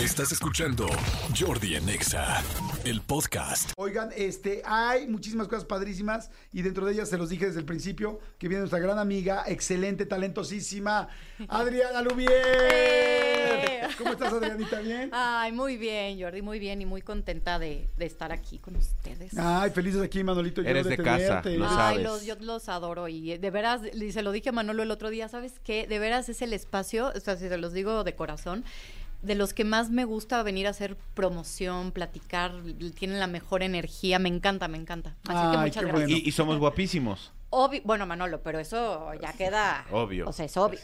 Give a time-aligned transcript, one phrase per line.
[0.00, 0.86] Estás escuchando
[1.38, 2.42] Jordi en Exa,
[2.84, 3.70] el podcast.
[3.76, 7.64] Oigan, este, hay muchísimas cosas padrísimas y dentro de ellas se los dije desde el
[7.64, 11.08] principio que viene nuestra gran amiga, excelente, talentosísima,
[11.48, 12.32] Adriana Lubier.
[12.32, 13.80] ¡Eh!
[13.98, 14.80] ¿Cómo estás, Adrianita?
[14.80, 15.10] ¿Bien?
[15.12, 19.38] Ay, muy bien, Jordi, muy bien y muy contenta de, de estar aquí con ustedes.
[19.38, 20.60] Ay, felices aquí, Manolito.
[20.60, 21.56] yo Eres de casa, tenerte.
[21.56, 22.02] lo Ay, sabes.
[22.02, 25.08] los, yo los adoro y de veras, y se lo dije a Manolo el otro
[25.10, 25.86] día, ¿sabes qué?
[25.86, 28.64] De veras es el espacio, o sea, si se los digo de corazón,
[29.24, 32.52] de los que más me gusta venir a hacer promoción, platicar,
[32.98, 35.16] tienen la mejor energía, me encanta, me encanta.
[35.26, 35.92] Así que muchas gracias.
[35.92, 36.08] bueno.
[36.08, 37.32] Y, y somos guapísimos.
[37.56, 39.86] Obvio, bueno, Manolo, pero eso ya queda.
[39.92, 40.26] Obvio.
[40.28, 40.80] O sea, es obvio.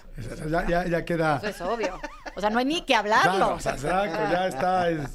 [0.49, 1.39] Ya, ya, ya queda.
[1.39, 1.99] Eso es obvio.
[2.37, 3.33] O sea, no hay ni que hablarlo.
[3.33, 4.89] Claro, exacto, ya está.
[4.89, 5.11] es-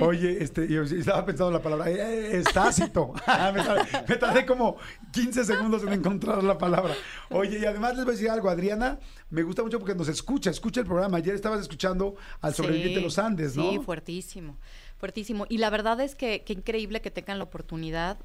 [0.00, 3.12] Oye, este, yo estaba pensando la palabra, eh, es tácito.
[3.54, 4.76] me, tardé, me tardé como
[5.12, 6.94] 15 segundos en encontrar la palabra.
[7.30, 8.98] Oye, y además les voy a decir algo, Adriana,
[9.30, 11.18] me gusta mucho porque nos escucha, escucha el programa.
[11.18, 13.70] Ayer estabas escuchando al sobreviviente de los Andes, ¿no?
[13.70, 14.56] Sí, fuertísimo,
[14.98, 15.46] fuertísimo.
[15.48, 18.16] Y la verdad es que qué increíble que tengan la oportunidad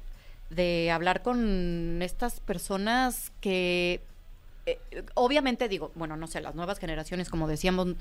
[0.54, 4.02] de hablar con estas personas que,
[4.66, 4.78] eh,
[5.14, 7.96] obviamente digo, bueno, no sé, las nuevas generaciones, como decíamos,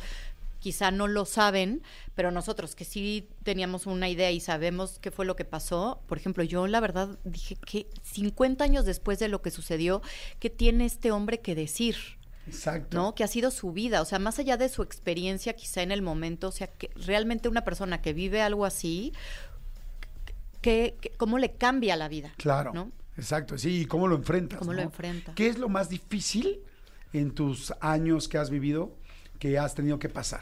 [0.63, 1.83] quizá no lo saben,
[2.15, 6.17] pero nosotros que sí teníamos una idea y sabemos qué fue lo que pasó, por
[6.17, 10.01] ejemplo, yo la verdad dije que 50 años después de lo que sucedió,
[10.39, 11.97] ¿qué tiene este hombre que decir?
[12.47, 12.97] Exacto.
[12.97, 13.13] ¿no?
[13.13, 16.01] Que ha sido su vida, o sea, más allá de su experiencia quizá en el
[16.01, 19.11] momento, o sea, que realmente una persona que vive algo así,
[20.63, 22.33] que, que- ¿cómo le cambia la vida?
[22.37, 22.71] Claro.
[22.73, 22.91] ¿no?
[23.15, 24.57] Exacto, sí, ¿y cómo lo enfrentas?
[24.57, 24.85] ¿Cómo lo no?
[24.85, 25.35] enfrenta?
[25.35, 26.61] ¿Qué es lo más difícil
[27.13, 28.91] en tus años que has vivido
[29.37, 30.41] que has tenido que pasar?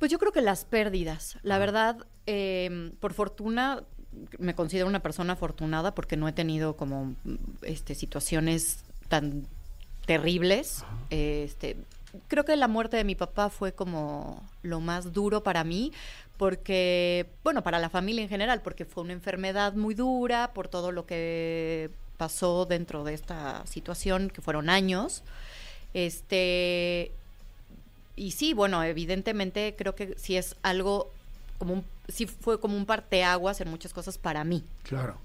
[0.00, 3.84] Pues yo creo que las pérdidas, la verdad, eh, por fortuna,
[4.38, 7.14] me considero una persona afortunada porque no he tenido como
[7.62, 9.46] este, situaciones tan
[10.06, 10.84] terribles.
[11.10, 11.76] Este,
[12.28, 15.92] creo que la muerte de mi papá fue como lo más duro para mí,
[16.40, 20.90] porque, bueno, para la familia en general, porque fue una enfermedad muy dura, por todo
[20.90, 25.22] lo que pasó dentro de esta situación, que fueron años.
[25.92, 27.12] Este,
[28.16, 31.10] y sí, bueno, evidentemente creo que sí es algo
[31.58, 35.18] como un, sí fue como un parteaguas en muchas cosas para mí, Claro.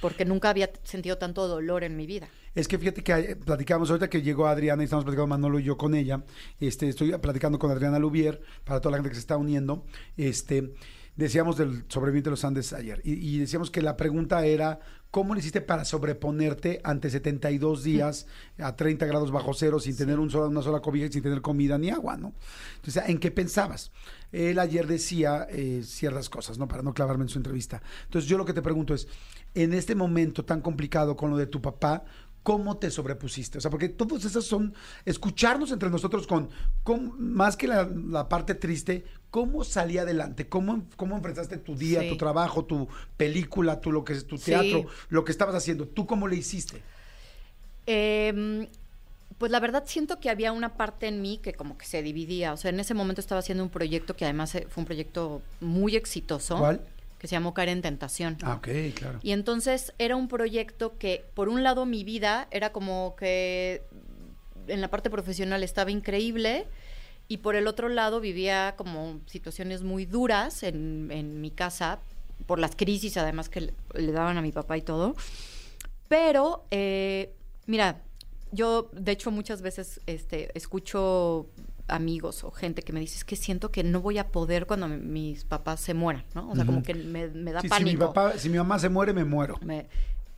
[0.00, 2.28] Porque nunca había sentido tanto dolor en mi vida.
[2.54, 5.76] Es que fíjate que platicamos ahorita que llegó Adriana y estamos platicando Manolo y yo
[5.76, 6.24] con ella.
[6.60, 9.84] Este, estoy platicando con Adriana Lubier para toda la gente que se está uniendo.
[10.16, 10.74] Este,
[11.18, 14.80] decíamos del sobreviviente de los Andes ayer y, y decíamos que la pregunta era
[15.10, 18.26] ¿cómo le hiciste para sobreponerte ante 72 días
[18.58, 21.40] a 30 grados bajo cero sin tener un sola, una sola cobija y sin tener
[21.40, 22.34] comida ni agua, ¿no?
[22.76, 23.90] Entonces, ¿en qué pensabas?
[24.32, 26.68] Él ayer decía eh, ciertas cosas, ¿no?
[26.68, 27.82] Para no clavarme en su entrevista.
[28.04, 29.08] Entonces, yo lo que te pregunto es,
[29.54, 32.04] en este momento tan complicado con lo de tu papá,
[32.42, 33.58] ¿cómo te sobrepusiste?
[33.58, 36.48] O sea, porque todos esos son escucharnos entre nosotros con,
[36.82, 40.48] con- más que la, la parte triste, ¿cómo salí adelante?
[40.48, 42.08] ¿Cómo, cómo enfrentaste tu día, Sí.
[42.08, 44.46] tu trabajo, tu película, tu, lo que es tu Sí.
[44.52, 45.86] teatro, lo que estabas haciendo?
[45.86, 46.82] ¿Tú cómo le hiciste?
[47.86, 48.68] Eh,
[49.38, 52.52] pues la verdad siento que había una parte en mí que como que se dividía.
[52.52, 55.42] O sea, en ese momento estaba haciendo un proyecto que además eh, fue un proyecto
[55.60, 56.58] muy exitoso.
[56.58, 56.80] ¿Cuál?
[57.18, 58.38] Que se llamó Caer en Tentación.
[58.42, 59.18] Ah, ok, claro.
[59.22, 63.82] Y entonces era un proyecto que, por un lado, mi vida era como que
[64.68, 66.66] en la parte profesional estaba increíble
[67.26, 72.00] y por el otro lado vivía como situaciones muy duras en, en mi casa
[72.46, 75.14] por las crisis además que le, le daban a mi papá y todo.
[76.08, 77.34] Pero, eh,
[77.66, 78.00] mira,
[78.52, 81.46] yo de hecho muchas veces este, escucho
[81.88, 84.88] amigos o gente que me dice, es que siento que no voy a poder cuando
[84.88, 86.50] mi- mis papás se mueran, ¿no?
[86.50, 87.90] O sea, como que me, me da Sí, si, pánico.
[87.90, 89.56] mi papá, si mi mamá se muere, me muero.
[89.62, 89.86] Me-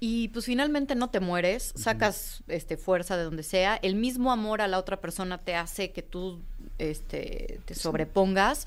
[0.03, 4.62] y pues finalmente no te mueres, sacas este fuerza de donde sea, el mismo amor
[4.62, 6.41] a la otra persona te hace que tú
[6.78, 8.66] este te sobrepongas.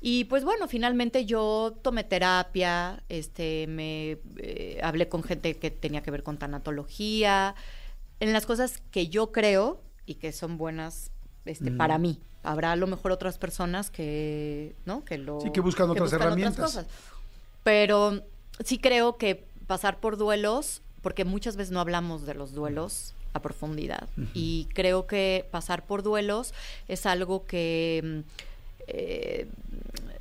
[0.00, 6.02] Y pues bueno, finalmente yo tomé terapia, este me eh, hablé con gente que tenía
[6.02, 7.54] que ver con tanatología,
[8.20, 11.10] en las cosas que yo creo y que son buenas
[11.44, 11.76] este, Mm.
[11.76, 12.18] para mí.
[12.44, 15.04] Habrá a lo mejor otras personas que, ¿no?
[15.04, 16.64] Que lo Sí, que buscan otras herramientas.
[16.64, 16.86] cosas.
[17.62, 18.22] Pero
[18.64, 23.40] sí creo que pasar por duelos, porque muchas veces no hablamos de los duelos a
[23.40, 24.08] profundidad.
[24.34, 26.52] Y creo que pasar por duelos
[26.88, 28.30] es algo que mm,
[28.88, 29.48] eh,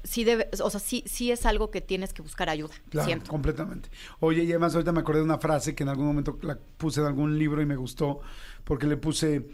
[0.04, 2.74] sí debe, o sea, sí, sí es algo que tienes que buscar ayuda.
[2.90, 3.90] Claro, completamente.
[4.20, 7.02] Oye, y además ahorita me acordé de una frase que en algún momento la puse
[7.02, 8.22] en algún libro y me gustó,
[8.64, 9.48] porque le puse,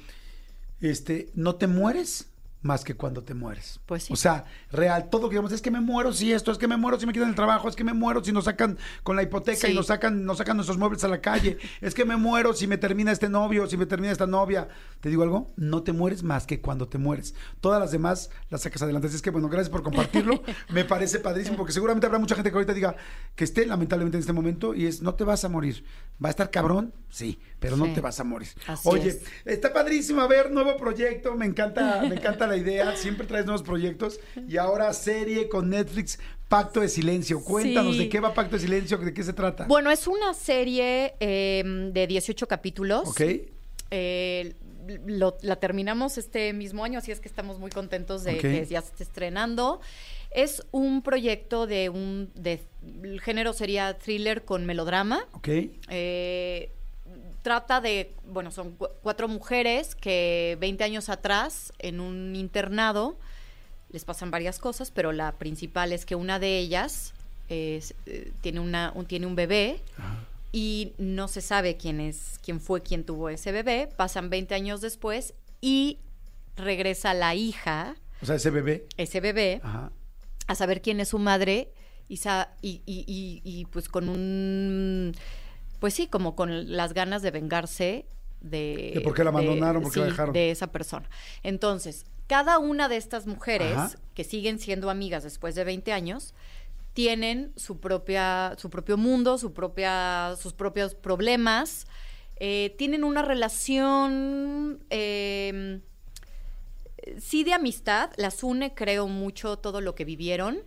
[0.81, 2.27] este, no te mueres,
[2.61, 3.79] más que cuando te mueres.
[3.85, 4.13] Pues sí.
[4.13, 6.67] O sea, real, todo lo que digamos, es que me muero si esto, es que
[6.67, 9.15] me muero si me quitan el trabajo, es que me muero si nos sacan con
[9.15, 12.17] la hipoteca y nos sacan, nos sacan nuestros muebles a la calle, es que me
[12.17, 14.67] muero si me termina este novio, si me termina esta novia.
[15.01, 15.51] ¿Te digo algo?
[15.55, 17.35] No te mueres más que cuando te mueres.
[17.61, 19.07] Todas las demás las sacas adelante.
[19.07, 20.41] Así es que, bueno, gracias por compartirlo.
[20.69, 22.95] me parece padrísimo porque seguramente habrá mucha gente que ahorita diga
[23.35, 25.83] que esté lamentablemente en este momento y es, no te vas a morir.
[26.23, 26.93] ¿Va a estar cabrón?
[27.09, 28.49] Sí, pero no te vas a morir.
[28.65, 29.21] Así Oye, es.
[29.45, 33.63] Está padrísimo, a ver, nuevo proyecto, me encanta, me encanta la idea, siempre traes nuevos
[33.63, 37.43] proyectos y ahora serie con Netflix, Pacto de Silencio.
[37.43, 37.99] Cuéntanos Sí.
[38.03, 39.65] de qué va Pacto de Silencio, de qué se trata.
[39.67, 43.07] Bueno, es una serie eh, de 18 capítulos.
[43.09, 43.21] ok,
[43.91, 44.53] Eh,
[45.05, 48.81] lo- la terminamos este mismo año, así es que estamos muy contentos de que ya
[48.81, 49.81] se esté estrenando.
[50.31, 52.29] Es un proyecto de un...
[52.35, 52.61] De,
[53.03, 55.25] el género sería thriller con melodrama.
[55.33, 55.47] ok,
[55.89, 56.71] Eh,
[57.47, 63.17] trata de, bueno, son cu- cuatro mujeres que 20 años atrás, en un internado,
[63.89, 67.13] les pasan varias cosas, pero la principal es que una de ellas
[67.47, 69.79] es, eh, tiene, una, un, tiene un bebé
[70.51, 73.87] y no se sabe quién es, quién fue quien tuvo ese bebé.
[73.95, 75.99] Pasan 20 años después y
[76.57, 78.85] regresa la hija, o sea, ese bebé.
[78.97, 79.89] ese bebé, Ajá.
[80.47, 81.71] a saber quién es su madre
[82.09, 85.15] y, sa- y, y- y- y, pues con un
[85.79, 88.05] pues sí como con las ganas de vengarse
[88.41, 90.33] de De por qué la abandonaron, por qué la sí, dejaron.
[90.33, 91.09] de esa persona
[91.43, 93.95] entonces cada una de estas mujeres Ajá.
[94.13, 96.33] que siguen siendo amigas después de 20 años
[96.93, 101.87] tienen su propia su propio mundo su propia sus propios problemas
[102.39, 105.79] eh, tienen una relación eh,
[107.19, 110.59] sí de amistad, las une, creo mucho todo lo que vivieron,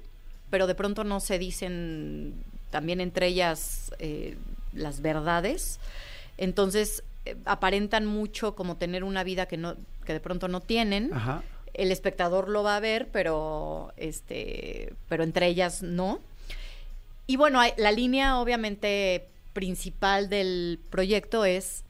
[0.50, 4.36] pero de pronto no se dicen también entre ellas eh,
[4.72, 5.80] las verdades.
[6.38, 11.12] Entonces eh, aparentan mucho como tener una vida que no, que de pronto no tienen.
[11.12, 11.42] Ajá.
[11.74, 16.20] El espectador lo va a ver, pero este, pero entre ellas no.
[17.26, 21.84] Y bueno, hay- la línea obviamente principal del proyecto es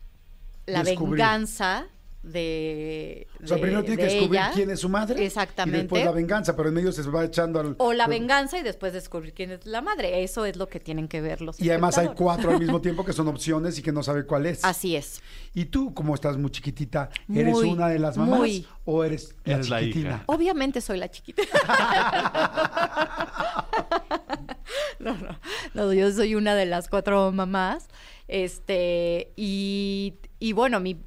[0.66, 1.16] la Descubrir.
[1.22, 1.86] venganza
[2.22, 4.50] de, O sea, de- primero tiene que de descubrir ella.
[4.55, 5.25] quién es su madre.
[5.25, 5.78] Exactamente.
[5.78, 7.75] Y después la venganza, pero en medio se va echando al.
[7.78, 10.22] O la pero- venganza y después descubrir quién es la madre.
[10.22, 13.05] Eso es lo que tienen que ver los Y además hay cuatro al mismo tiempo
[13.05, 14.64] que son opciones y que no sabe cuál es.
[14.64, 15.22] Así es.
[15.55, 18.66] Y tú, como estás muy chiquitita, ¿eres Muy, una de las mamás muy.
[18.84, 20.08] o eres la Eres la chiquitina?
[20.11, 20.23] hija.
[20.26, 21.43] Obviamente soy la chiquita.
[24.99, 25.38] no, no,
[25.75, 27.88] no, yo soy una de las cuatro mamás.
[28.28, 31.00] Este, y, y bueno, mi,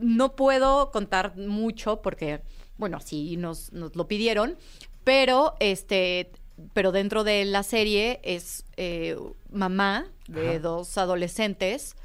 [0.00, 2.42] no puedo contar mucho porque,
[2.76, 4.56] bueno, sí nos, nos lo pidieron,
[5.04, 6.30] pero este,
[6.72, 9.16] pero dentro de la serie es eh,
[9.50, 10.58] mamá de Ajá.
[10.58, 11.96] dos adolescentes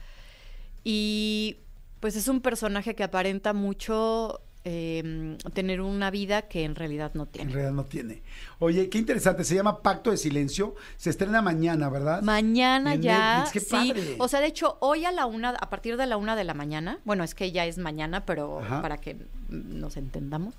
[0.83, 1.57] y
[1.99, 7.23] pues es un personaje que aparenta mucho eh, tener una vida que en realidad no
[7.23, 7.51] En tiene.
[7.51, 8.21] realidad no tiene.
[8.59, 9.43] Oye, qué interesante.
[9.43, 10.75] Se llama Pacto de Silencio.
[10.97, 12.21] Se estrena mañana, ¿verdad?
[12.21, 13.71] Mañana En ya, Netflix, qué sí.
[13.93, 14.15] padre.
[14.19, 16.53] O sea, de hecho, hoy a la una, a partir de la una de la
[16.53, 18.81] mañana, bueno, es que ya es mañana, pero Ajá.
[18.81, 19.17] para que
[19.49, 20.55] nos entendamos,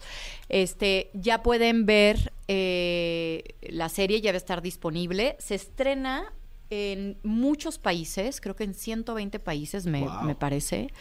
[0.48, 5.36] este, ya pueden ver eh, la serie, ya va a estar disponible.
[5.38, 6.32] Se estrena
[6.70, 10.22] en muchos países, creo que en 120 países, me, Wow.
[10.24, 10.92] me parece.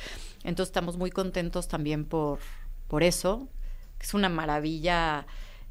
[0.43, 2.39] Entonces estamos muy contentos también por,
[2.93, 3.49] por eso,
[3.99, 5.25] es una maravilla.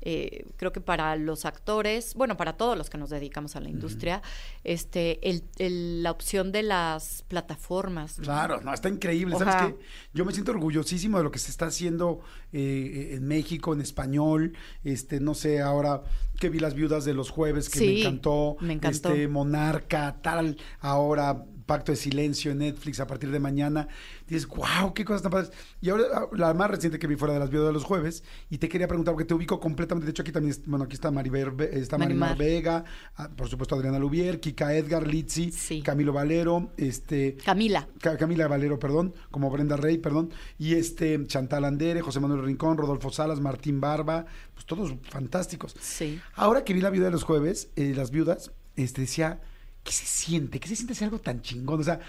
[0.05, 3.69] eh, creo que para los actores, bueno, para todos los que nos dedicamos a la
[3.71, 4.21] industria,
[4.65, 8.19] este, el, el- la opción de las plataformas.
[8.19, 8.25] ¿no?
[8.25, 9.37] Claro, no, está increíble.
[9.39, 9.77] ¿Sabes qué?
[10.13, 12.19] Yo me siento orgullosísimo de lo que se está haciendo
[12.53, 14.57] eh, en México, en español.
[14.83, 16.03] Este, no sé, ahora
[16.41, 18.57] que vi las viudas de los jueves, que me encantó.
[18.59, 19.11] me encantó.
[19.11, 23.88] Este, Monarca, tal, ahora Pacto de Silencio en Netflix a partir de mañana.
[24.28, 25.50] Dices, wow, qué cosas tan padres.
[25.81, 28.25] Y ahora ah, la más reciente que vi fuera de las viudas de los jueves,
[28.50, 30.07] y te quería preguntar, porque te ubico completamente.
[30.07, 32.38] De hecho, aquí también, bueno, aquí está Maribel, está Marimar, Marimar.
[32.38, 32.85] Vega,
[33.16, 35.83] ah, por supuesto Adriana Lubier, Kika Edgar, Litzy, Sí.
[35.83, 37.37] Camilo Valero, este.
[37.45, 37.88] Camila.
[38.00, 42.76] Ca- Camila Valero, perdón, como Brenda Rey, perdón, y este Chantal Andere, José Manuel Rincón,
[42.76, 45.75] Rodolfo Salas, Martín Barba, pues todos fantásticos.
[45.81, 46.21] Sí.
[46.35, 49.40] Ahora que vi la viuda de los jueves, eh, las viudas, este decía,
[49.85, 50.61] ¿qué se siente?
[50.61, 51.81] ¿Qué se siente hacer algo tan chingón?
[51.81, 52.01] O sea,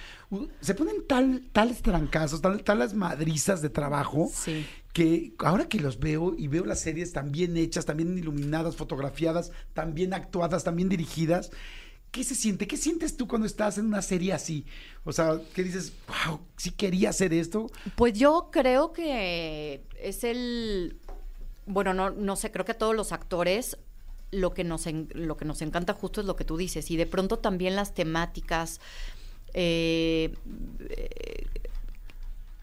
[0.61, 4.65] se ponen tal, tales trancazos, tal, tales madrizas de trabajo Sí.
[4.93, 8.75] que ahora que los veo y veo las series tan bien hechas, tan bien iluminadas,
[8.75, 11.49] fotografiadas, tan bien actuadas, tan bien dirigidas,
[12.11, 12.67] ¿qué se siente?
[12.67, 14.65] ¿Qué sientes tú cuando estás en una serie así?
[15.03, 15.93] O sea, ¿qué dices?
[16.27, 17.71] Wow, sí quería hacer esto.
[17.95, 20.99] Pues yo creo que es el
[21.65, 23.77] bueno, no, no sé, creo que a todos los actores
[24.33, 26.89] lo que nos en- lo que nos encanta justo es lo que tú dices.
[26.91, 28.79] Y de pronto también las temáticas.
[29.53, 30.33] eh,
[30.89, 31.45] eh,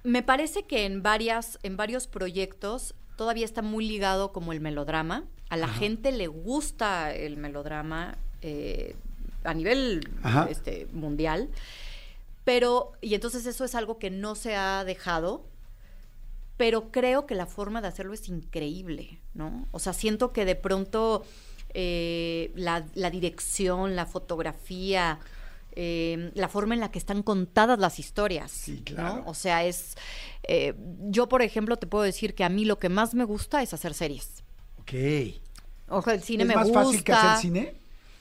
[0.03, 5.25] me parece que en varias, en varios proyectos todavía está muy ligado como el melodrama.
[5.51, 8.97] A la gente le gusta el melodrama eh,
[9.45, 10.09] a nivel
[10.49, 11.51] este, mundial.
[12.45, 15.45] Pero, y entonces eso es algo que no se ha dejado,
[16.57, 19.67] pero creo que la forma de hacerlo es increíble, ¿no?
[19.73, 21.25] O sea, siento que de pronto
[21.75, 25.19] eh, la, la dirección, la fotografía,
[25.73, 29.17] eh, la forma en la que están contadas las historias, Sí, claro.
[29.23, 29.31] ¿no?
[29.31, 29.95] O sea, es...
[30.43, 30.75] eh,
[31.09, 33.73] yo, por ejemplo, te puedo decir que a mí lo que más me gusta es
[33.73, 34.43] hacer series.
[34.79, 34.93] Ok.
[35.89, 36.85] Ojo, el cine ¿Es me más gusta.
[36.85, 37.75] fácil que hacer cine?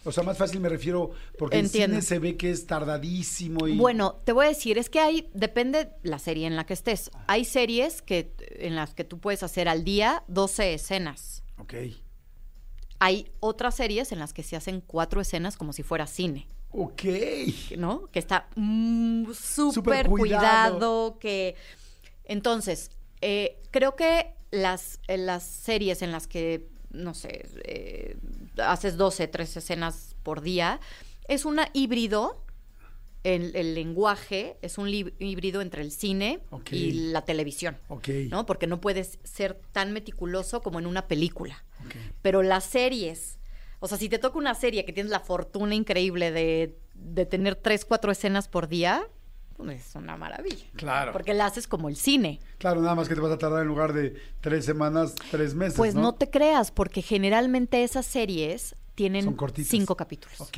[0.06, 1.98] O sea, más fácil me refiero porque Entiendo.
[1.98, 3.78] el cine se ve que es tardadísimo y...
[3.78, 7.12] Bueno, te voy a decir, es que hay, depende la serie en la que estés.
[7.28, 11.44] Hay series que en las que tú puedes hacer al día 12 escenas.
[11.58, 11.74] Ok.
[13.00, 17.04] Hay otras series en las que se hacen cuatro escenas como si fuera cine, Ok.
[17.78, 18.08] ¿no?
[18.12, 20.10] Que está mm, Súper cuidado.
[20.10, 21.56] cuidado, que...
[22.26, 22.92] Entonces,
[23.22, 28.18] eh, creo que las, en las series en las que, no sé, eh,
[28.58, 30.80] haces 12, 13 escenas por día,
[31.28, 32.44] es una híbrido
[33.24, 36.40] el, el lenguaje es un híbrido entre el cine
[36.72, 38.08] y la televisión, Ok.
[38.30, 38.46] ¿no?
[38.46, 41.64] Porque no puedes ser tan meticuloso como en una película.
[42.22, 43.38] Pero las series,
[43.80, 47.56] o sea, si te toca una serie que tienes la fortuna increíble de, de tener
[47.56, 49.04] tres, cuatro escenas por día,
[49.58, 50.66] pues es una maravilla.
[50.76, 51.12] Claro.
[51.12, 52.40] Porque la haces como el cine.
[52.60, 55.76] Claro, nada más que te vas a tardar en lugar de tres semanas, tres meses,
[55.76, 56.02] Pues ¿no?
[56.02, 60.40] no te creas, porque generalmente esas series tienen Son cinco capítulos.
[60.42, 60.58] Ok.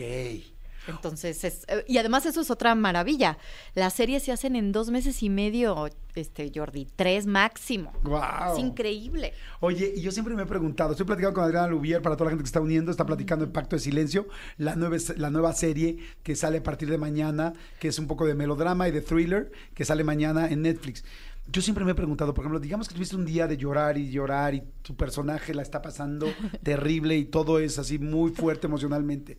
[0.87, 3.37] Entonces, es, eh, y además eso es otra maravilla.
[3.75, 7.93] Las series se hacen en dos meses y medio, este, Jordi, tres máximo.
[8.03, 8.53] Wow.
[8.53, 9.33] Es increíble.
[9.59, 12.31] Oye, y yo siempre me he preguntado, estoy platicando con Adriana Lubier para toda la
[12.31, 15.97] gente que está uniendo, está platicando el Pacto de Silencio, la nueva, la nueva serie
[16.23, 19.51] que sale a partir de mañana, que es un poco de melodrama y de thriller,
[19.73, 21.03] que sale mañana en Netflix.
[21.51, 24.09] Yo siempre me he preguntado, por ejemplo, digamos que tuviste un día de llorar y
[24.09, 26.27] llorar y tu personaje la está pasando
[26.63, 29.37] terrible y todo es así muy fuerte emocionalmente.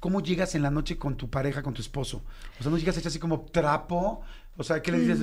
[0.00, 2.22] ¿Cómo llegas en la noche con tu pareja, con tu esposo?
[2.58, 4.20] O sea, ¿no llegas hecho así como trapo?
[4.56, 5.18] O sea, ¿qué le dices?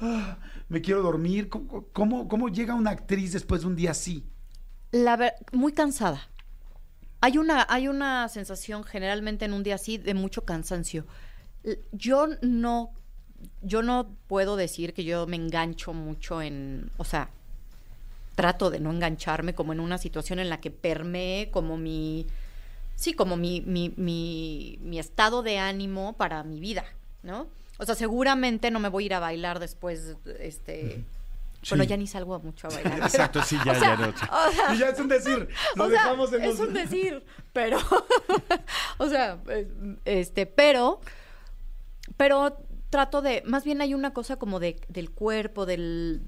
[0.00, 0.36] "Ah,
[0.68, 1.48] me quiero dormir.
[1.48, 4.24] ¿Cómo, cómo, cómo llega una actriz después de un día así?
[4.92, 6.28] La ver- muy cansada.
[7.20, 11.06] Hay una, hay una sensación generalmente en un día así de mucho cansancio.
[11.92, 12.90] Yo no,
[13.60, 17.28] yo no puedo decir que yo me engancho mucho en, o sea,
[18.34, 22.26] trato de no engancharme como en una situación en la que permee como mi,
[22.94, 26.84] sí, como mi, mi, mi, mi estado de ánimo para mi vida,
[27.22, 27.46] ¿no?
[27.78, 31.04] O sea, seguramente no me voy a ir a bailar después, este,
[31.68, 31.90] bueno, Sí.
[31.90, 32.98] ya ni salgo mucho a bailar.
[33.00, 34.08] Exacto, sí, ya, o sea, ya no.
[34.08, 36.68] o sea, Y ya es un decir, lo o sea, dejamos en es los...
[36.68, 37.78] un decir, pero,
[38.98, 39.68] o sea, eh,
[40.04, 41.00] este, pero,
[42.16, 42.56] pero
[42.90, 46.22] trato de, más bien hay una cosa como de, del cuerpo, del,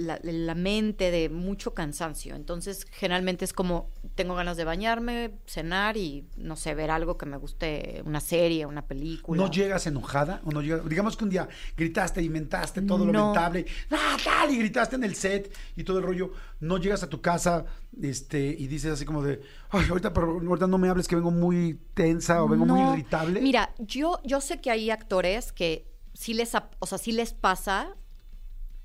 [0.00, 2.34] la, mente, de mucho cansancio.
[2.34, 7.26] Entonces, generalmente es como, tengo ganas de bañarme, cenar y, no sé, ver algo que
[7.26, 9.42] me guste, una serie, una película.
[9.42, 10.40] ¿No llegas enojada?
[10.44, 10.88] ¿O no llegas?
[10.88, 13.26] Digamos que un día gritaste, inventaste todo lo No.
[13.26, 14.52] mentable, ¡ah, tal!
[14.52, 16.32] Y gritaste en el set y todo el rollo.
[16.60, 17.64] ¿No llegas a tu casa
[18.00, 19.40] este, y dices así como de,
[19.70, 23.40] ay, ahorita, pero ahorita no me hables que vengo muy tensa o vengo muy irritable?
[23.40, 27.96] Mira, yo, yo sé que hay actores que sí les, o sea, sí les pasa.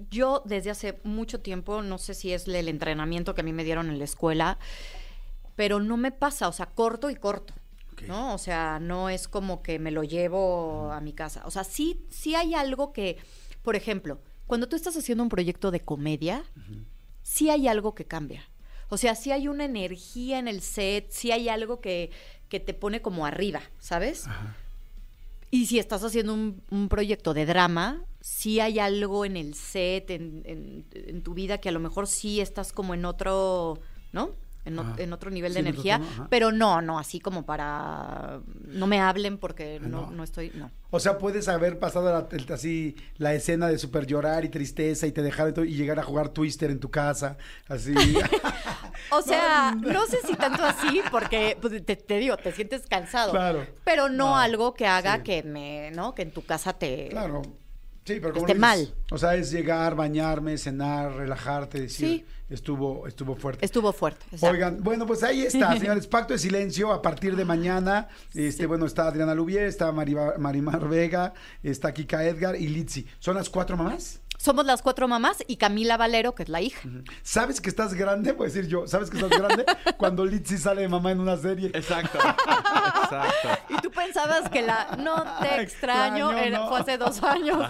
[0.10, 3.64] Yo desde hace mucho tiempo, no sé si es el entrenamiento que a mí me
[3.64, 4.58] dieron en la escuela,
[5.56, 7.54] pero no me pasa, o sea, corto y corto.
[8.08, 8.34] ¿No?
[8.34, 11.44] O sea, no es como que me lo llevo a mi casa.
[11.46, 13.18] O sea, sí, sí hay algo que,
[13.64, 16.44] por ejemplo, cuando tú estás haciendo un proyecto de comedia,
[17.24, 18.44] sí hay algo que cambia.
[18.90, 22.12] O sea, sí hay una energía en el set, sí hay algo que,
[22.50, 24.26] que te pone como arriba, ¿sabes?
[25.50, 30.10] Y si estás haciendo un, un proyecto de drama, sí hay algo en el set,
[30.10, 33.78] en, en- en tu vida, que a lo mejor sí estás como en otro,
[34.14, 34.32] ¿no?
[34.66, 36.02] En, o- en otro nivel Sí, de energía,
[36.32, 38.40] pero no, no, así como para...
[38.66, 40.12] No me hablen porque Ah, no, no.
[40.12, 40.52] no estoy...
[40.56, 40.72] No.
[40.90, 45.06] O sea, puedes haber pasado la- el- así la escena de super llorar y tristeza
[45.06, 47.94] y te dejar y llegar a jugar Twister en tu casa, así.
[49.12, 53.32] O sea, no sé si tanto así, porque pues, te, te digo, te sientes cansado.
[53.34, 53.68] Claro.
[53.84, 55.22] Pero no, No, algo que haga sí.
[55.24, 56.16] que me, ¿no?
[56.16, 57.10] Que en tu casa te.
[57.10, 57.44] claro.
[58.06, 58.94] Sí, pero como Esté mal.
[59.12, 62.26] O sea, es llegar, bañarme, cenar, relajarte, decir, Sí.
[62.50, 63.66] estuvo, estuvo fuerte.
[63.66, 64.24] Estuvo fuerte.
[64.32, 64.54] exacto.
[64.54, 66.06] Oigan, bueno, pues ahí está, señores.
[66.06, 68.08] Pacto de silencio a partir de mañana.
[68.36, 71.34] Este, bueno, está Adriana Lubier, está Marimar Vega,
[71.64, 73.08] está Kika Edgar y Litsi.
[73.20, 74.22] ¿Son las cuatro mamás?
[74.46, 76.88] Somos las cuatro mamás y Camila Valero, que es la hija.
[77.24, 78.32] ¿Sabes que estás grande?
[78.34, 79.66] Voy a decir yo, ¿sabes que estás grande?
[79.98, 81.68] Cuando Litzy sale de mamá en una serie.
[81.74, 82.18] Exacto.
[82.20, 83.50] Exacto.
[83.70, 86.70] Y tú pensabas que la no te extraño, Extraño, era- no.
[86.70, 87.68] fue hace dos años.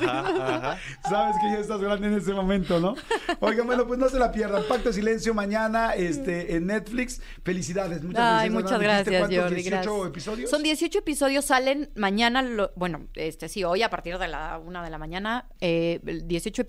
[1.09, 2.95] Sabes que ya estás grande en ese momento, ¿no?
[3.39, 4.63] Oigan, bueno, pues no se la pierdan.
[4.67, 7.21] Pacto de Silencio mañana este, en Netflix.
[7.43, 8.03] Felicidades.
[8.03, 9.41] Muchas Ay, muchas ¿Dijiste gracias?
[9.41, 9.55] Jordi.
[9.55, 10.07] 18 gracias.
[10.07, 10.49] episodios?
[10.49, 14.83] Son 18 episodios, salen mañana, lo- bueno, este sí, hoy a partir de la una
[14.83, 16.64] de la mañana, eh, 18 episodios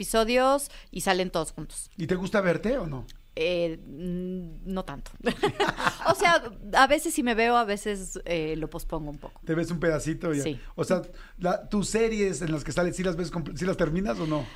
[0.91, 1.91] y salen todos juntos.
[1.97, 3.07] ¿Y te gusta verte o no?
[3.39, 5.11] Eh, mm, no tanto.
[6.11, 9.41] o sea, a veces sí me veo, a veces eh, lo pospongo un poco.
[9.45, 10.43] Te ves un pedacito ya.
[10.43, 10.59] Sí.
[10.75, 11.03] O sea,
[11.39, 14.47] la- tus series en las que sales, ¿sí las ves, sí las terminas o no?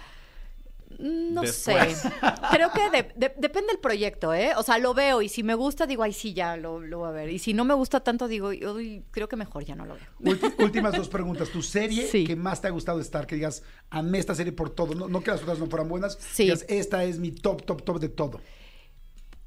[1.00, 1.96] No Después.
[1.98, 2.10] sé.
[2.52, 4.52] Creo que de- de- depende del proyecto, ¿eh?
[4.56, 7.08] O sea, lo veo y si me gusta, digo, ay, sí, ya lo, lo voy
[7.08, 7.30] a ver.
[7.30, 10.04] Y si no me gusta tanto, digo, uy, creo que mejor ya no lo veo.
[10.20, 11.48] Ulti- últimas dos preguntas.
[11.48, 12.24] ¿Tu serie Sí.
[12.24, 13.26] que más te ha gustado estar?
[13.26, 14.94] Que digas, amé esta serie por todo.
[14.94, 16.18] No, no que las otras no fueran buenas.
[16.20, 16.44] Sí.
[16.44, 18.40] Digas, esta es mi top, top, top de todo.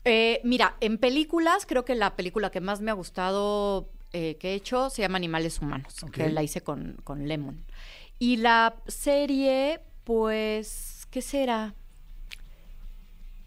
[0.06, 4.50] Eh, mira, en películas, creo que la película que más me ha gustado eh, que
[4.52, 7.64] he hecho se llama Animales Humanos, que la hice con, con Lemon.
[8.20, 11.76] Y la serie, pues, ¿qué será?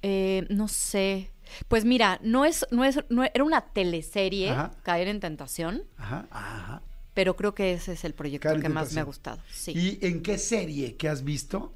[0.00, 1.32] Eh, no sé.
[1.66, 4.70] Pues mira, no es, no es, no era una teleserie, Ajá.
[4.84, 6.82] Caer en Tentación, Ajá, ajá.
[7.12, 9.42] pero creo que ese es el proyecto Caer que más me ha gustado.
[9.50, 9.72] Sí.
[9.72, 11.72] ¿Y en qué serie que has visto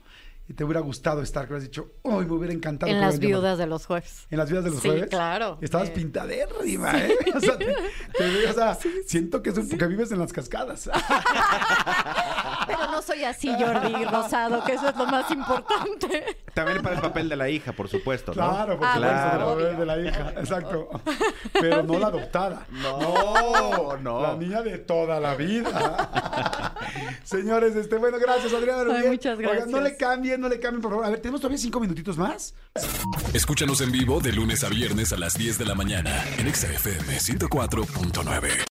[0.55, 1.47] te hubiera gustado estar?
[1.49, 2.91] Que has dicho, uy, me hubiera encantado.
[2.91, 3.41] en las hubieran llamado"?
[3.43, 4.27] viudas de los jueves.
[4.31, 5.09] ¿En las vidas de los Sí, jueves?
[5.11, 5.59] claro.
[5.61, 5.93] Estabas Eh.
[5.95, 7.15] pintadérrima, ¿eh?
[7.35, 7.67] O sea, te,
[8.17, 8.77] te veo, o sea,
[9.07, 10.91] siento que, es un, que vives en las cascadas.
[12.67, 16.37] Pero no soy así, Jordi Rosado, que eso es lo más importante.
[16.55, 18.49] También para el papel de la hija, por supuesto, ¿no?
[18.49, 19.39] Claro, por Ah, supuesto, claro.
[19.39, 19.79] de la bebé Obvio.
[19.81, 20.89] de la hija, exacto.
[21.61, 22.67] Pero no la adoptada.
[22.71, 24.21] No, no.
[24.23, 26.70] La niña de toda la vida.
[27.25, 28.81] Señores, este, bueno, gracias, Adriana.
[28.81, 29.09] Ay, Rubier.
[29.09, 29.83] muchas Oigan, no gracias.
[29.83, 31.07] le cambien, no le cambien, por favor.
[31.07, 32.55] A ver, tenemos todavía cinco minutitos más.
[33.33, 36.69] Escúchanos en vivo de lunes a viernes a las 10 de la mañana en Exa
[36.73, 38.67] FM 104.9.